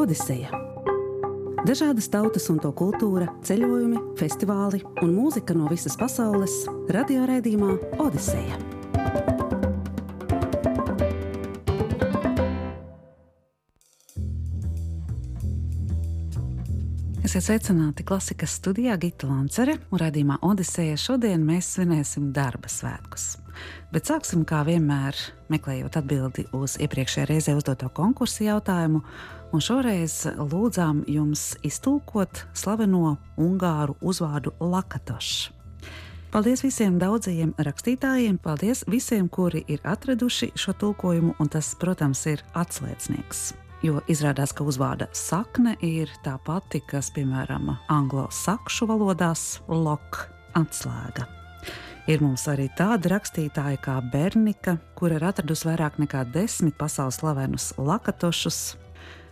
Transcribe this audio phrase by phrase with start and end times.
[0.00, 0.50] Odiseja.
[1.68, 6.64] Dažādas tautas un to kultūra, ceļojumi, festivāli un mūzika no visas pasaules-
[6.96, 8.56] radioraidījumā Odiseja.
[17.30, 20.96] Esiet sveicināti klasikas studijā Gita Lancere un raidījumā Odiseja.
[20.98, 23.39] Šodien mēs svinēsim darba svētkus.
[23.90, 25.16] Bet sāksim kā vienmēr,
[25.50, 29.02] meklējot atbildi uz iepriekšējā reizē uzdoto konkursu jautājumu.
[29.50, 35.50] Un šoreiz lūdzām jums iztulkot slaveno ungāru uzvārdu Lakatošs.
[36.30, 42.44] Paldies visiem daudzajiem rakstītājiem, paldies visiem, kuri ir atraduši šo tulkojumu, un tas, protams, ir
[42.54, 43.40] atslēdznieks.
[43.82, 51.39] Jo izrādās, ka uzvārda sakne ir tā pati, kas, piemēram, anglo-sakšu valodās- lok, atslēga.
[52.10, 57.68] Ir mums arī tādi rakstītāji kā Bernika, kur ir atradusi vairāk nekā desmit pasaules slavenus
[57.78, 58.58] lakatošus.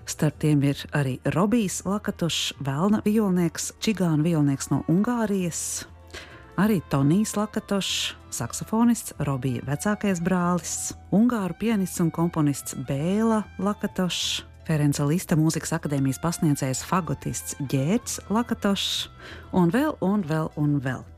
[0.07, 5.89] Starp tiem ir arī Robijs Lakatošs, Vēlna violnieks, Čigāna violnieks no Ungārijas,
[6.55, 15.35] arī Tonijs Lakatošs, saksofonists, Robija vecākais brālis, Ungāru pianists un komponists Bēla Lakatošs, Ferenca Lista
[15.35, 19.09] mūzikas akadēmijas pasniedzējs fagotists Ģērts Lakatošs
[19.51, 21.18] un vēl un vēl un vēl.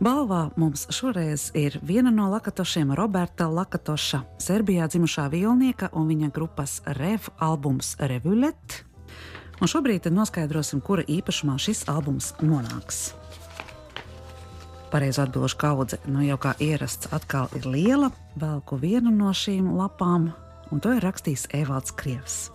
[0.00, 6.80] Balvā mums šoreiz ir viena no lakatošiem Roberta Lakatoša, Serbijā dzimušā violnieka un viņa grupas
[6.98, 8.84] Rev albums Revulet.
[9.60, 13.10] Un šobrīd noskaidrosim, kura īpašumā šis albums nonāks.
[14.90, 18.08] Pareizo atbildžu kaudze nu jau kā ierasts atkal ir liela.
[18.40, 20.32] Velku vienu no šīm lapām,
[20.72, 22.48] un to ir rakstījis Evalds Krievs.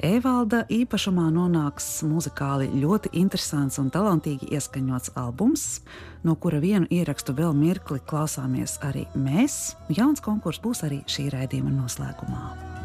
[0.00, 5.66] Evalda īpašumā nonāks muzikāli ļoti interesants un talantīgi ieskaņots albums,
[6.24, 9.76] no kura vienu ierakstu vēl mirkli klausāmies arī mēs.
[9.92, 12.79] Jauns konkurss būs arī šī raidījuma noslēgumā.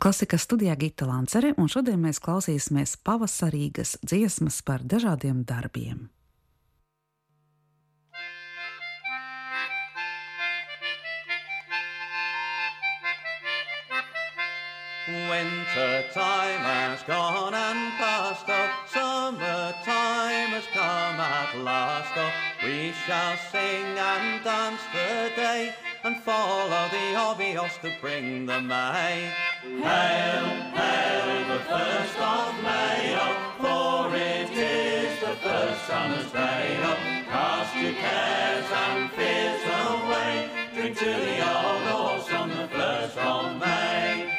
[0.00, 6.06] Klasikas studijā Gita Lancere, un šodien mēs klausīsimies pavasarīgas dziesmas par dažādiem darbiem.
[15.28, 22.32] Winter time has gone and passed, oh, summer time has come at last, oh,
[22.64, 25.74] we shall sing and dance the day
[26.04, 29.28] and follow the obvious to bring the May.
[29.62, 36.78] Hail, hail the first of May, oh, for it is the first summer's day.
[36.82, 36.96] Oh,
[37.28, 43.60] cast your cares and fears away, drink to the old horse on the first of
[43.60, 44.32] May.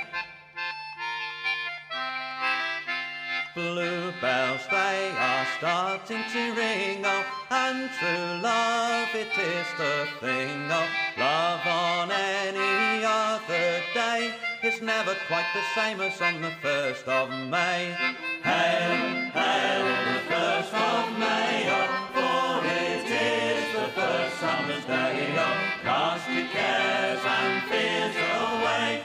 [3.54, 10.88] Bluebells they are starting to ring, oh, and true love it is the thing, oh,
[11.20, 17.30] love on any other day is never quite the same as on the first of
[17.30, 17.96] May.
[18.44, 25.82] Hail, hail, the first of May, oh, for it is the first summer's day, oh,
[25.82, 29.02] cast your cares and fears away,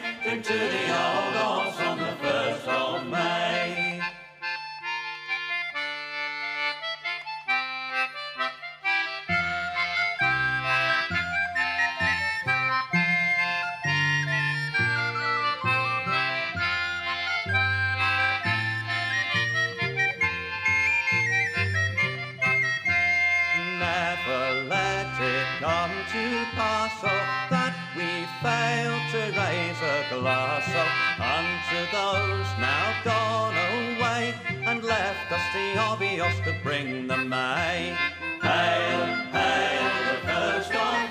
[30.17, 30.89] colossal
[31.21, 34.35] unto those now gone away
[34.65, 37.95] and left us the obvious to bring them May.
[38.41, 39.05] Hail,
[39.37, 41.06] hail the first dawn.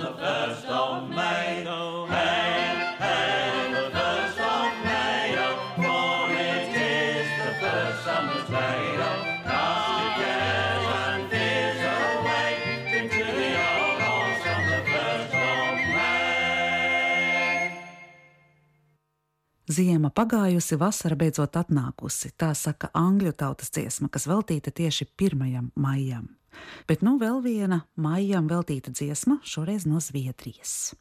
[0.00, 1.64] the first of May.
[1.68, 8.80] Oh, hail, hail the first of May, oh, for it is the first summer's day.
[8.96, 12.50] Oh, cast your cares and fears away
[12.96, 16.24] into the old halls on the first of May.
[19.68, 25.72] Ziema pagājusi, vasara beidzot atnākusi, tā saka angļu tautas dziesma, kas veltīta tieši 1.
[25.76, 26.39] maijam.
[26.88, 30.94] Bet nu vēl viena maijam veltīta dziesma, šoreiz no Zviedrijas.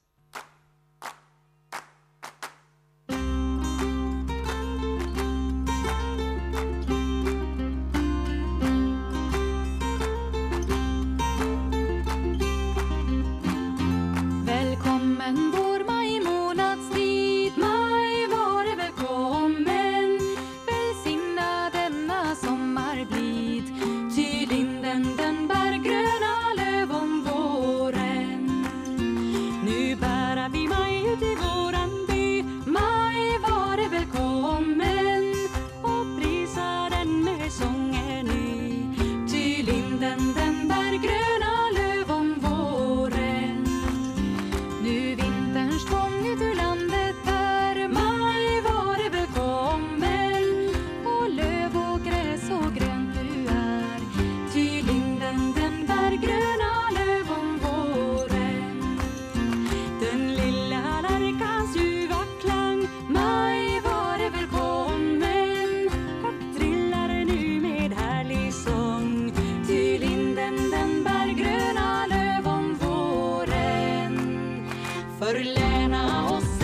[75.20, 76.59] förläna oss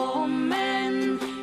[0.00, 0.28] och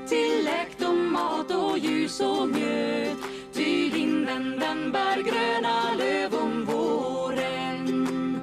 [0.09, 3.17] till läkt och mat och ljus och mjöd
[3.53, 8.39] ty linden den bär gröna löv om våren.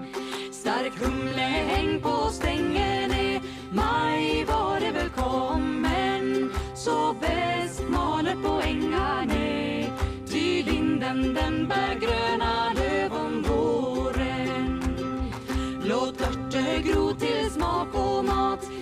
[0.53, 3.41] Stark humle häng på stängen är
[3.73, 6.51] maj var det välkommen.
[6.75, 9.91] Så bäst maler på ängar är e.
[10.27, 14.83] ty linden den bär gröna löv om våren.
[15.85, 18.74] Låt örter gro till smak och mat.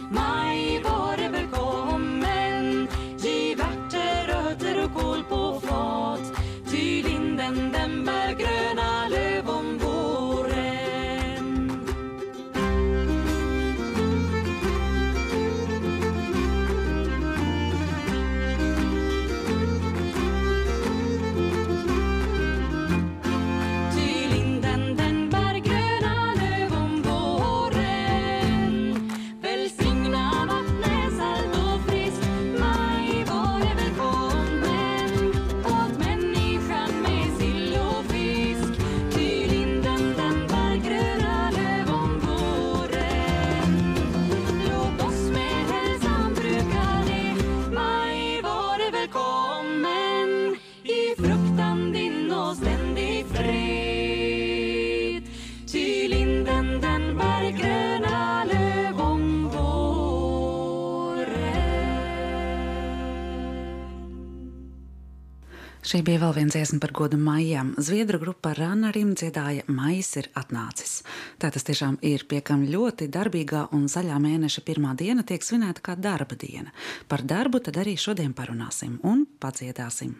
[65.92, 67.74] Šī bija vēl viena dziesma par godu maijam.
[67.76, 71.02] Zviedru grupa Ranarim dziedāja Maijs ir atnācis.
[71.36, 75.84] Tā tas tiešām ir, pie kam ļoti darbīgā un zaļā mēneša pirmā diena tiek svinēta
[75.84, 76.72] kā darba diena.
[77.12, 80.16] Par darbu tad arī šodien parunāsim un padziedāsim.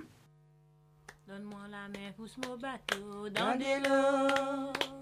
[1.24, 5.01] Donne-moi la main, pousse mon bateau dans de l'eau.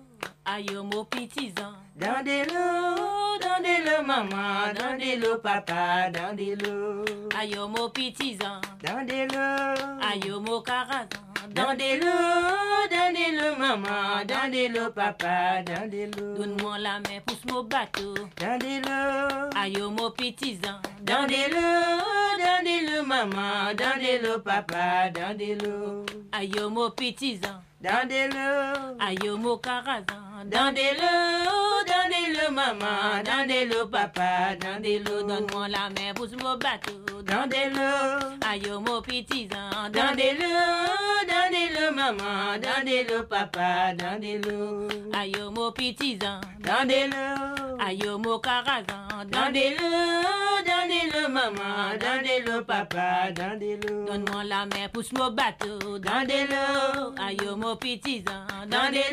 [0.53, 6.35] Aïe, mon petit Dans des lots, dans des lots, maman, dans des lots, papa, dans
[6.35, 7.05] des lots.
[7.39, 10.01] Aïe, mon petit Dans des lots.
[10.03, 11.07] Aïe, mon carazan.
[11.51, 16.37] Dans des lots, dans des lots, maman, dans des lots, papa, dans des lots.
[16.37, 18.15] Donne-moi la main, pousse mon bateau.
[18.41, 19.51] Dans des lots.
[19.57, 20.59] Aïe, mon petit
[21.03, 26.05] Dans des lots, dans des lots, maman, dans des lots, papa, dans des lots.
[26.33, 27.41] Aïe, mon petit
[27.81, 28.97] dans des lots.
[29.01, 30.05] Aïe mon caravane,
[30.47, 35.69] dans des lots, dans des lots maman, dans des lots papa, dans des lots donne-moi
[35.69, 38.37] la main, pousse mon bateau, dans des lots.
[38.51, 44.89] Aïe mon petit dans des lots, maman, dans des papa, dans des lots.
[45.15, 46.41] Aïe mon petit dans
[46.87, 48.19] des lots.
[48.19, 54.05] Mon caravane, dans des lots, dans des lots maman, dans des papa, dans des lots.
[54.07, 57.15] Donne-moi la main, pousse mon bateau, dans des lots.
[57.19, 57.70] Aïe mon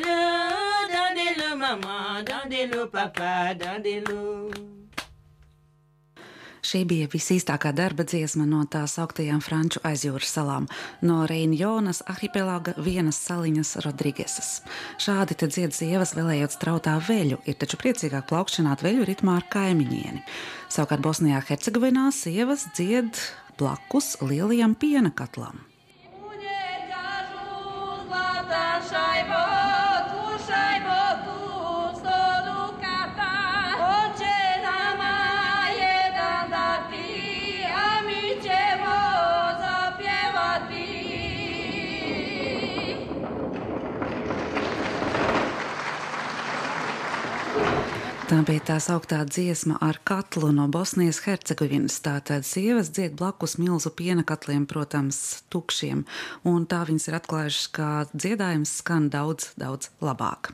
[0.04, 4.52] l'eau, dans de l'eau, maman, dans de l'eau, papa, dans de l'eau.
[6.68, 10.66] Šī bija visīstākā darba dziesma no tā sauktajām Franču aizjūras salām,
[11.06, 14.50] no Reinjonas arhipelāga vienas saliņas Rodrigesas.
[15.00, 20.26] Šādi te dzied sievas vēlējot strautā veļu, ir taču priecīgāk plaukšanāt veļu ritmā ar kaimiņieni.
[20.68, 23.16] Savukārt Bosnijā Hercegovinā sievas dzied
[23.58, 25.64] blakus lielajam piena katlam.
[48.28, 51.96] Tā bija tā sauktā dziesma ar katlu no Bosnijas Hercegovinas.
[52.04, 56.02] Tātad sievas dzied blakus milzu piena katliem, protams, tukšiem,
[56.44, 60.50] un tā viņas ir atklājušas, ka dziedājums skan daudz, daudz labāk.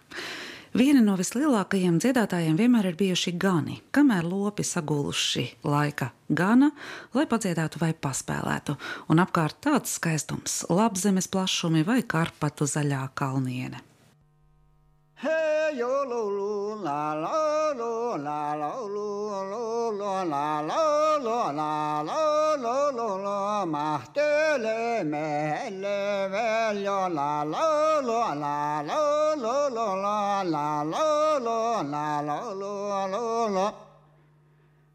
[0.78, 6.70] Viena no vislielākajiem dziedātājiem vienmēr ir bijuši gani, kamēr lopi saguluši laika gana,
[7.18, 8.78] lai padziedātu vai paspēlētu,
[9.10, 13.82] un apkārt tāds skaistums, labzemes plašumi vai karpatu zaļā kalniene.
[15.24, 19.08] Hey yo lo lo la la lo la la lo
[19.52, 20.82] lo lo la la
[21.26, 22.20] lo la la
[22.64, 27.64] lo lo lo mahtele mele velyo la la
[28.08, 29.00] lo la la
[29.44, 31.06] lo lo la la la
[31.46, 31.58] lo
[31.94, 32.74] la la lo
[33.14, 33.68] lo lo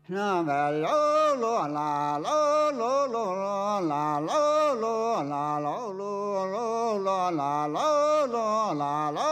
[0.09, 0.99] na velyo
[1.43, 1.91] lo la
[2.25, 2.39] la
[2.79, 4.37] lo lo lo la la
[4.83, 4.95] lo
[5.31, 7.87] la la lo lo lo la la
[8.33, 8.47] lo la
[8.81, 9.28] la lo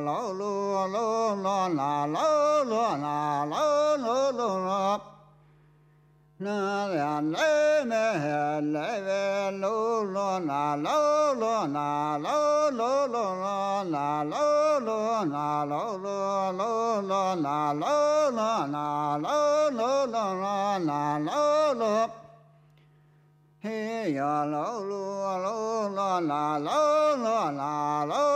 [0.00, 5.00] la la lo lo lo la lo lo la lo lo lo lo
[6.38, 13.06] na ya le me he le ve lo lo na lo lo na lo lo
[13.06, 19.70] lo lo na lo lo na lo lo lo lo na lo lo na lo
[19.78, 22.10] lo lo lo na lo lo
[23.64, 28.35] he ya lo lo lo lo la lo lo la lo lo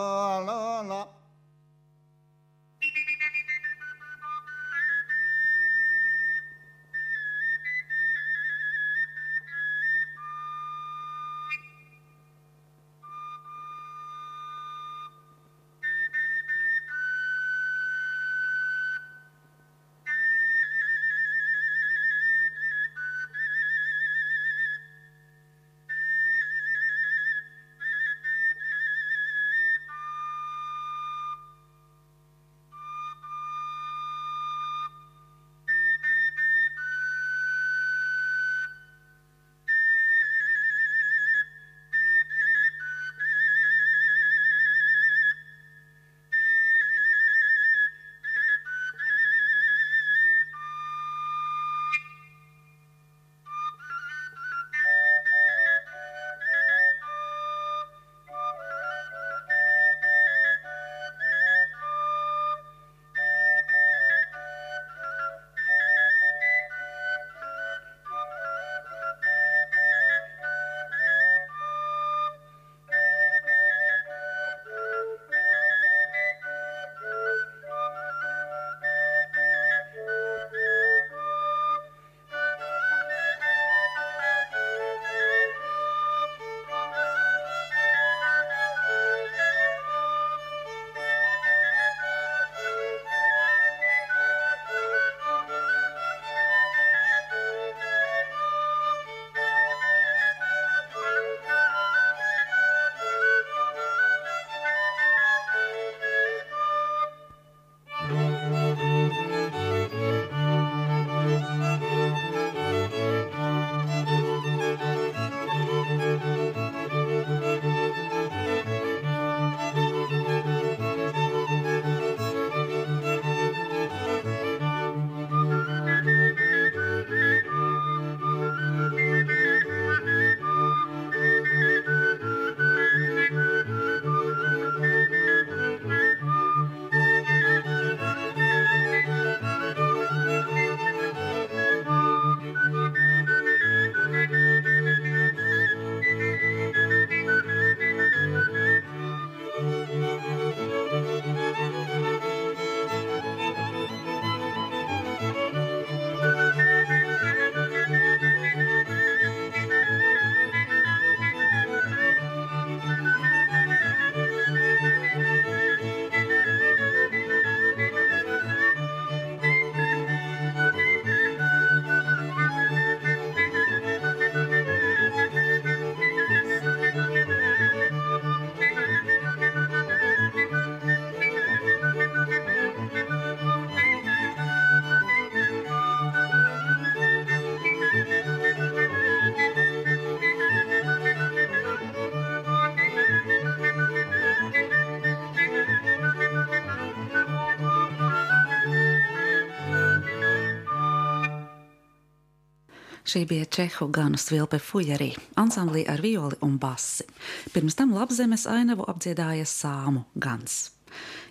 [203.11, 207.03] Šī bija Čehu Ganu Svilpe Fujerī, ansamblī ar violi un basi.
[207.51, 210.80] Pirms tam labzemes ainavu apdziedāja Sāmu Gans.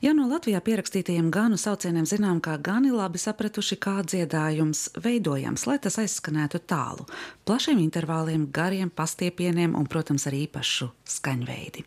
[0.00, 5.76] Jau no Latvijā pierakstītajiem ganu saucieniem zinām, ka gani labi sapratuši, kā dziedājums veidojams, lai
[5.84, 7.04] tas aizskanētu tālu,
[7.44, 11.84] plašiem intervāliem, gariem pastiepieniem un, protams, ar īpašu skaņveidi.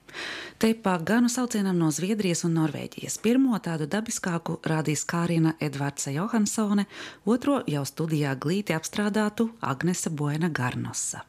[0.61, 3.17] Te pa ganu saucienam no Zviedrijas un Norvēģijas.
[3.25, 6.85] Pirmo tādu dabiskāku rādīs Kārina Edvardsa Johansone,
[7.25, 11.25] otro jau studijā glīti apstrādātu Agnese Boena Garnosa.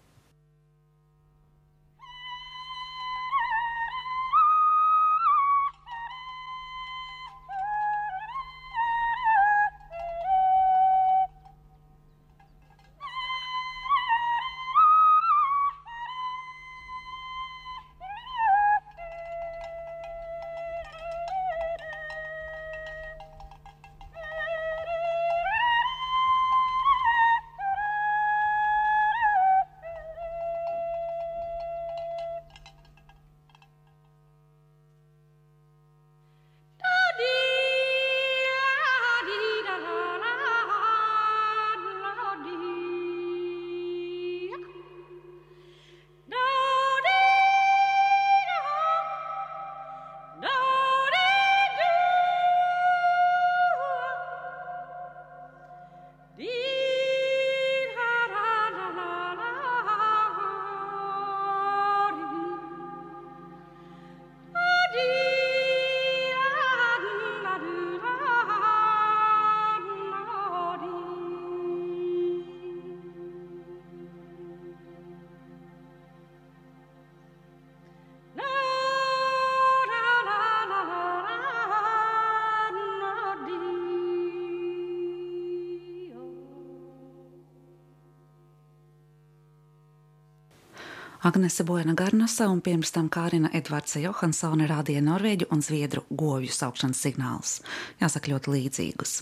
[91.24, 97.00] Agnese Boena Garnasa un pirms tam Kārina Edvardsa Johansone rādīja norvēģu un zviedru govju saukšanas
[97.00, 97.54] signālus.
[98.02, 99.14] Jāsaka, ļoti līdzīgus.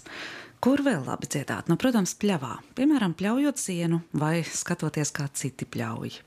[0.67, 1.71] Kur vēl labi dziedāt?
[1.71, 2.57] Nu, protams, pļavā.
[2.75, 6.19] Piemēram, pļaujot sienu vai skatoties, kā citi pļauj.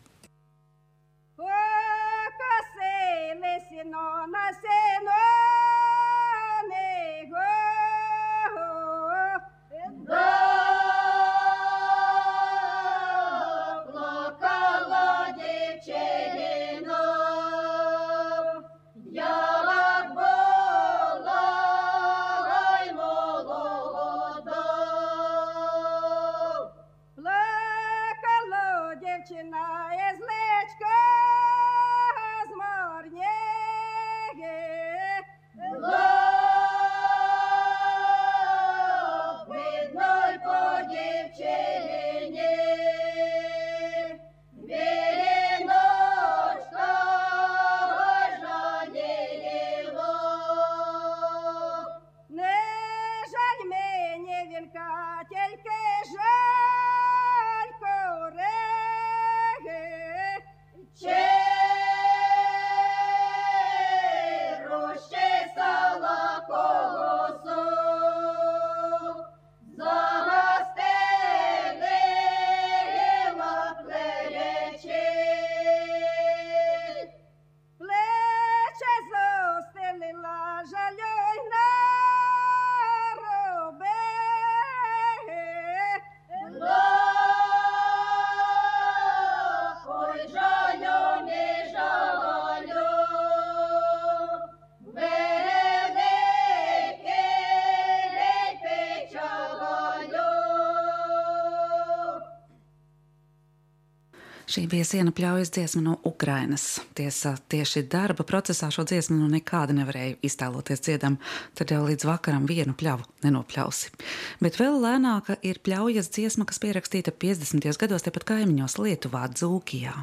[104.56, 106.78] Šī bija siena pļaujas dziesma no Ukrainas.
[106.96, 111.18] Tiesa, tieši darba procesā šo dziesmu nu nekādi nevarēja iztēloties dziedam,
[111.60, 113.92] tad jau līdz vakaram vienu pļavu nenopļausi.
[114.40, 117.68] Bet vēl lēnāka ir pļaujas dziesma, kas pierakstīta 50.
[117.84, 119.98] gados tepat kaimiņos Lietuvā, Dzūkijā.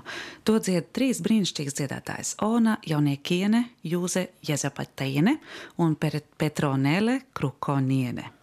[0.45, 5.39] To dzied trīs brīnišķīgas dziedātājas- Ona Jauniekiene, Jūze Jezapateine
[5.81, 8.42] un Petronēle Krukoniene.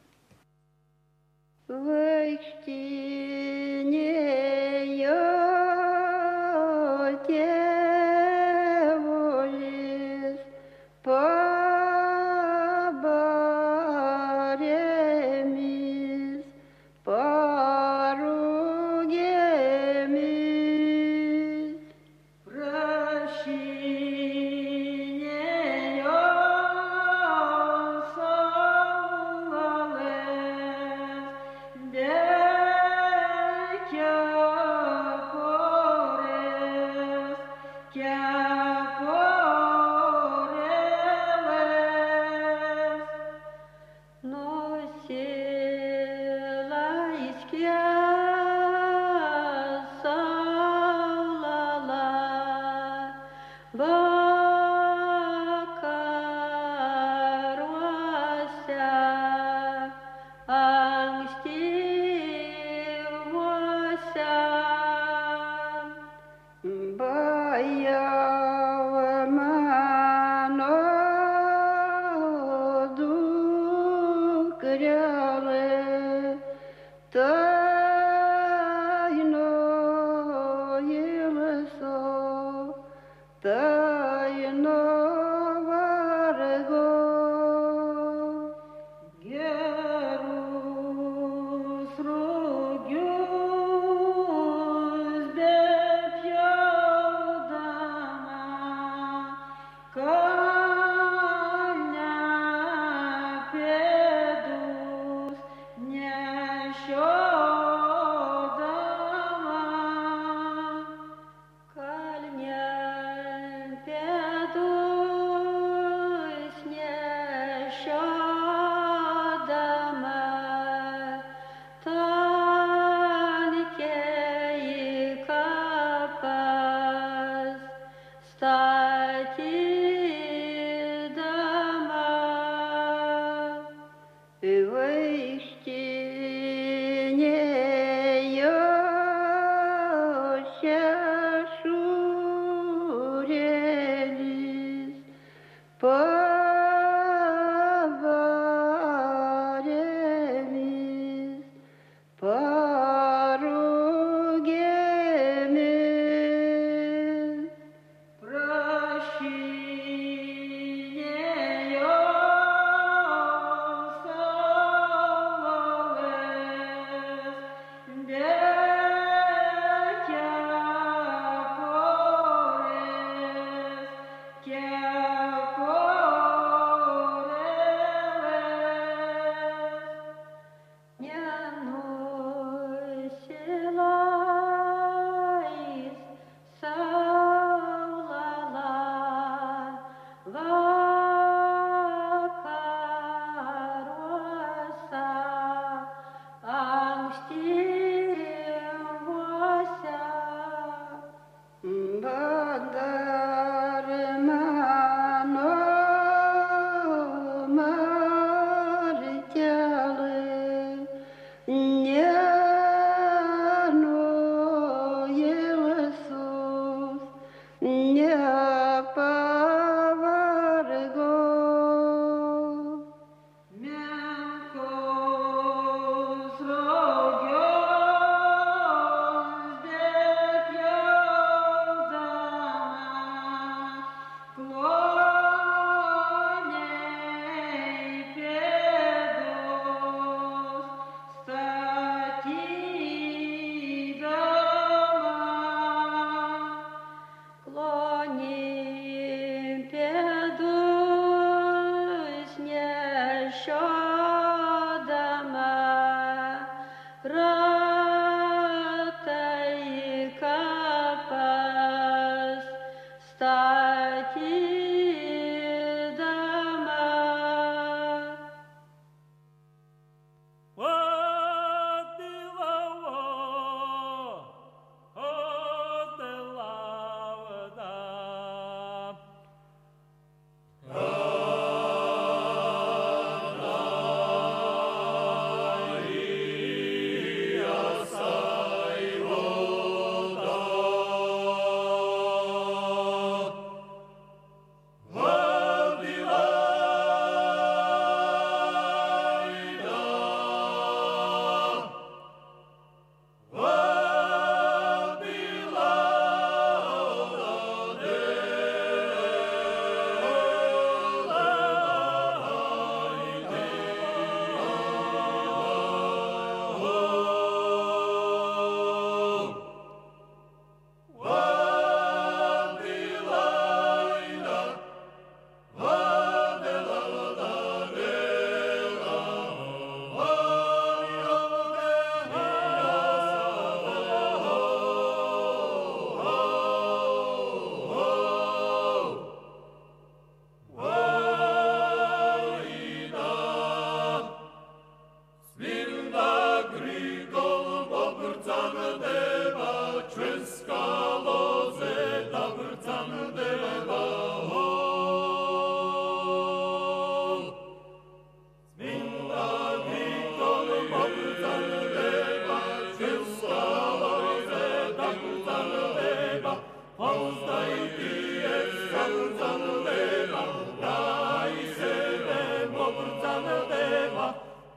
[38.00, 38.29] Yeah.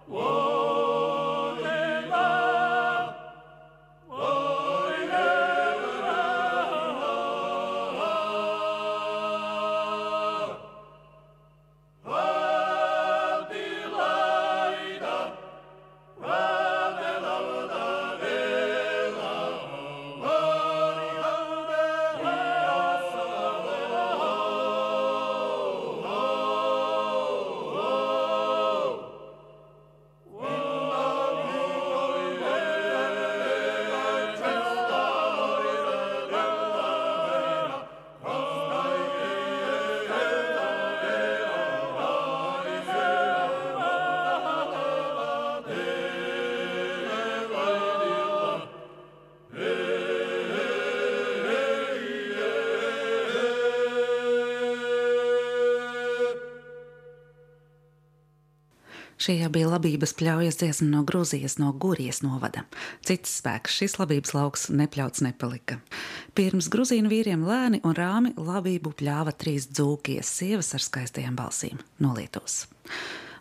[0.09, 0.42] Whoa.
[59.23, 62.65] Šī jau bija labības pļaujas dziesma no Grūzijas, no Gurijas novada.
[63.07, 65.77] Cits spēks šis labības lauks nepļauts nepalika.
[66.35, 72.17] Pirms grūzīnu vīriem lēni un rāmi labību pļāva trīs dzūkies sievas ar skaistajām balsīm no
[72.17, 72.65] Lietuvas.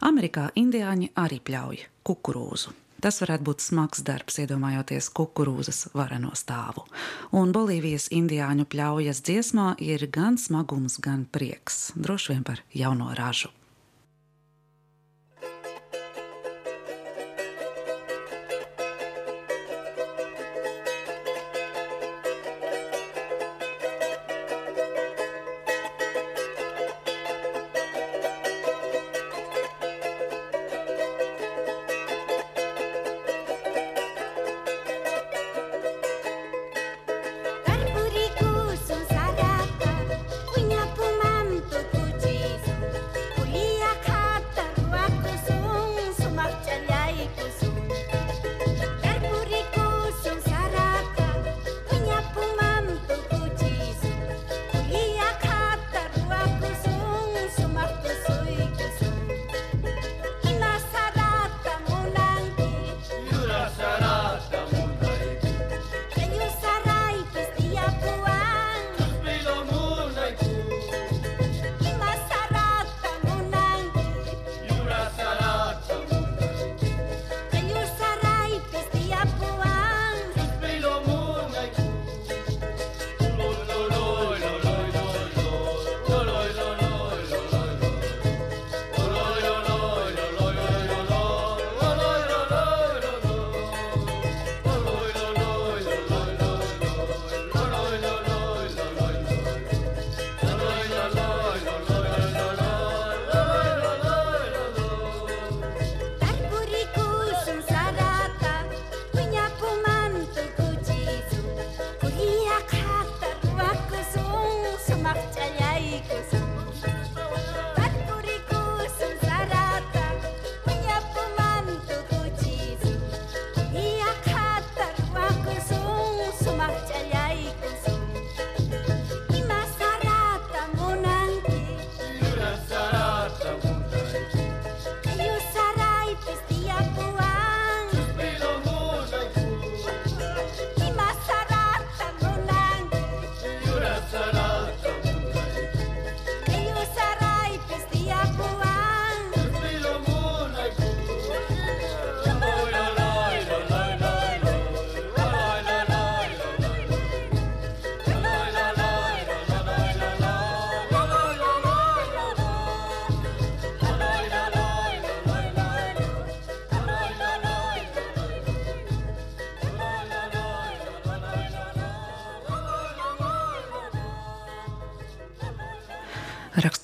[0.05, 2.75] Amerikā indiāņi arī pļauj kukurūzu.
[3.01, 6.83] Tas varētu būt smags darbs, iedomājoties kukurūzas vareno stāvu.
[7.33, 13.49] Un Bolīvijas indiāņu pļaujas dziesmā ir gan smagums, gan prieks, droši vien par jauno ražu.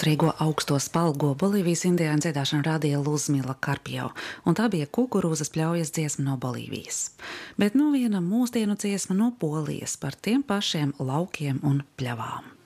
[0.08, 4.14] Raksturīgo augsto spalgo Bolīvijas indiāņu dziedāšanu rādīja Luzmila Karpjo,
[4.48, 7.10] un tā bija kukurūzas pļaujas dziesma no Bolīvijas.
[7.60, 12.57] Bet nu viena mūsdienu dziesma no Polijas par tiem pašiem laukiem un pļavām.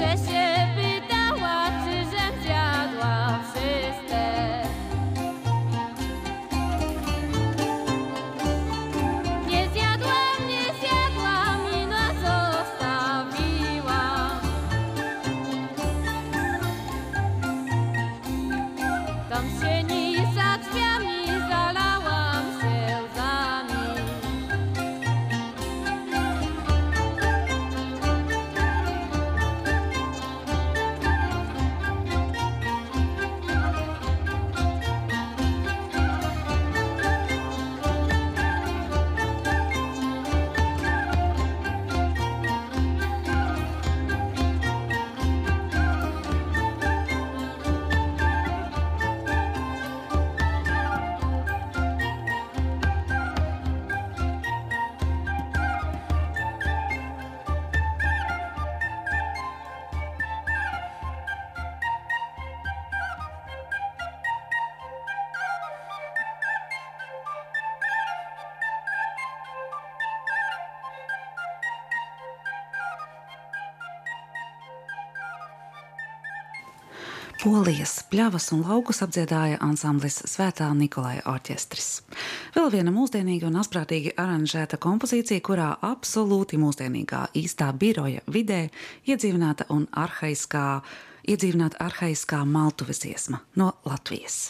[0.00, 0.39] 学习。
[77.40, 82.02] Polijas pļavas un laukus apdziedāja ansamblis Svētā Nikolai orķestris.
[82.52, 88.66] Vēl viena mūsdienīga un asprātīgi aranžēta kompozīcija, kurā absolūti mūsdienīgā īstā biroja vidē
[89.08, 90.66] iedzīvināta un arhaiskā,
[91.32, 94.42] iedzīvināta arhaiskā maltuves dziesma no Latvijas.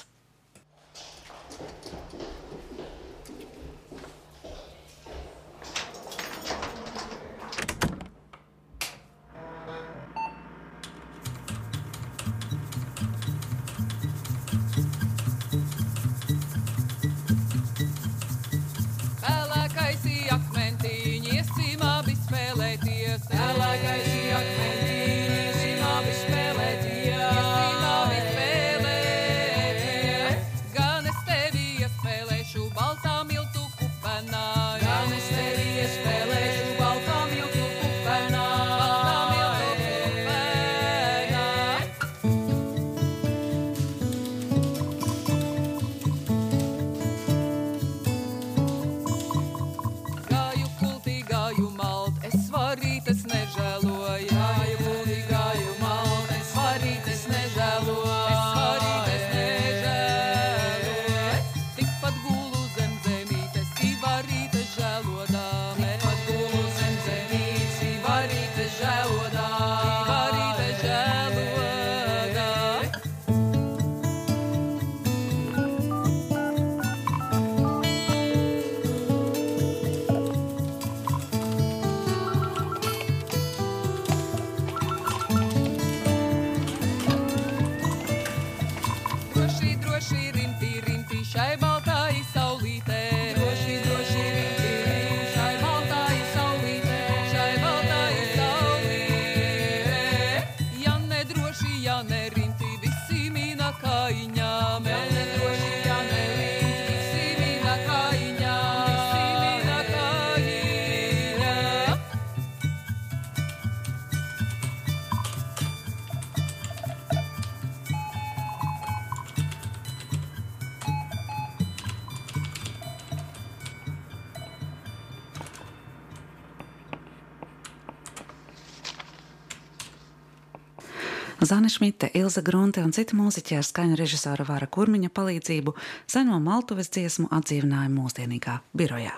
[131.50, 135.72] Zana Šmita, Ilza Grunte un citi mūziķi ar skaņu režisora Vāra Kurmiņa palīdzību
[136.06, 139.16] seno maltuves dziesmu atdzīvināja mūsdienīgā birojā.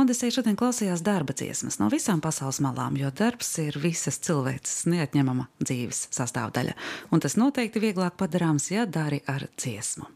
[0.00, 5.44] Odisei šodien klausījās darba dziesmas no visām pasaules malām, jo darbs ir visas cilvēces neatņemama
[5.60, 6.72] dzīves sastāvdaļa,
[7.12, 10.08] un tas noteikti vieglāk padarāms, ja dari ar dziesmu.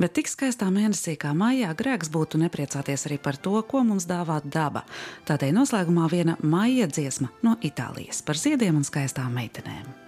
[0.00, 4.40] Bet tik skaistā mēnesī kā maijā grēks būtu nepriecāties arī par to, ko mums dāvā
[4.48, 4.86] daba.
[5.28, 10.05] Tādēļ noslēgumā viena maija dziesma no Itālijas par ziediem un skaistām meitenēm.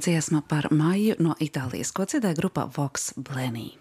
[0.00, 3.76] Dziesma par maiju no Itālijas, ko dziedāja grupa Vox Blenī.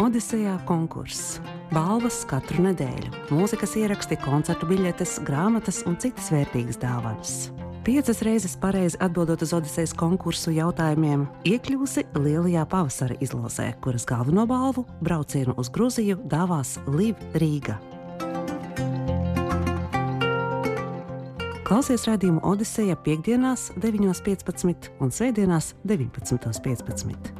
[0.00, 1.38] Odisejā konkurss.
[1.70, 7.34] Balvas katru nedēļu, mūzikas ieraksti, koncertu biļetes, grāmatas un citas vērtīgas dāvanas.
[7.86, 14.84] Piecas reizes pareizi atbildot uz Odisejas konkursu jautājumiem, iekļūsi Lielajā pavasara izlozē, kuras galveno balvu
[15.00, 17.78] braucienu uz Grūziju dāvās Liv Rīga.
[21.70, 27.30] Klausies raidījumu Odiseja piekdienās, 9.15 un svētdienās, 19.15.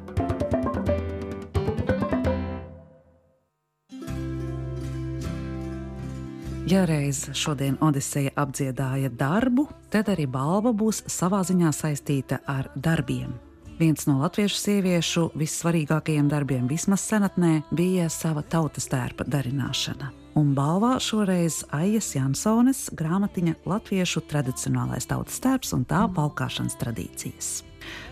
[6.70, 13.49] Ja reiz šodien Odiseja apdziedāja darbu, tad arī balva būs savā ziņā saistīta ar darbiem.
[13.80, 20.10] Viens no latviešu sieviešu vissvarīgākajiem darbiem vismaz senatnē bija sava tautas tērpa darināšana.
[20.36, 27.48] Un balvā šoreiz Aijas Jansones grāmatiņa Latviešu tradicionālais tautas tērps un tā valkāšanas tradīcijas.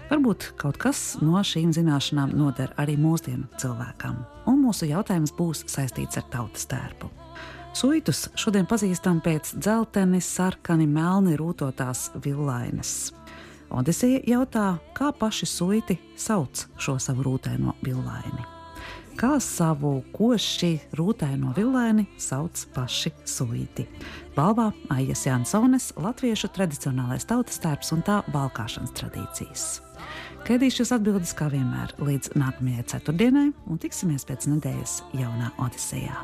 [0.08, 4.16] Varbūt kaut kas no šīm zināšanām noder arī mūsdienu cilvēkam,
[4.48, 7.12] un mūsu jautājums būs saistīts ar tautas tērpu.
[7.76, 13.17] Suitus šodien pazīstam pēc dzelteni, sarkani, melni rūtotās villainas.
[13.68, 18.46] Odiseja jautā, kā paši suiti sauc šo savu rūtēno villaini.
[19.18, 23.84] Kā savu koši rūtēno villaini sauc paši suiti.
[24.36, 29.66] Balvā Aijas Jansones latviešu tradicionālais tautas tērps un tā valkāšanas tradīcijas.
[30.46, 36.22] Gaidīšu jūs atbildes kā vienmēr līdz nākamajai ceturtdienai un tiksimies pēc nedēļas jaunā Odisejā.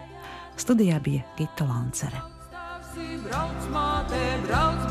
[0.57, 2.23] Studijā bija Gita Lancere.
[3.25, 4.84] Brauc, māte, brauc,